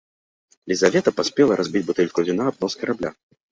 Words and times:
Лізавета 0.73 1.13
паспела 1.19 1.53
разбіць 1.61 1.83
бутэльку 1.91 2.19
віна 2.33 2.43
аб 2.55 2.61
нос 2.67 2.73
карабля. 2.83 3.09